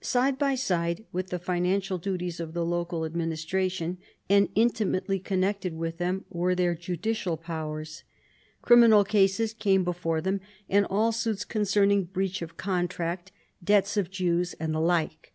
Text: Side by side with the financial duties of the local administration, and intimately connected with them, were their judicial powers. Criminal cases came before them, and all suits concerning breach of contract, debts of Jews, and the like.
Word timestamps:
Side 0.00 0.36
by 0.36 0.56
side 0.56 1.06
with 1.12 1.28
the 1.28 1.38
financial 1.38 1.96
duties 1.96 2.40
of 2.40 2.54
the 2.54 2.64
local 2.66 3.04
administration, 3.04 3.98
and 4.28 4.48
intimately 4.56 5.20
connected 5.20 5.74
with 5.74 5.98
them, 5.98 6.24
were 6.28 6.56
their 6.56 6.74
judicial 6.74 7.36
powers. 7.36 8.02
Criminal 8.62 9.04
cases 9.04 9.54
came 9.54 9.84
before 9.84 10.20
them, 10.20 10.40
and 10.68 10.86
all 10.90 11.12
suits 11.12 11.44
concerning 11.44 12.02
breach 12.06 12.42
of 12.42 12.56
contract, 12.56 13.30
debts 13.62 13.96
of 13.96 14.10
Jews, 14.10 14.54
and 14.54 14.74
the 14.74 14.80
like. 14.80 15.32